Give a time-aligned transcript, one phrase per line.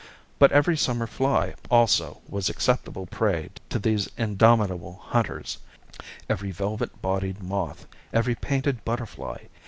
[0.39, 5.59] But every summer fly, also, was acceptable prey to these indomitable hunters,
[6.27, 9.37] every velvet bodied moth, every painted butterfly.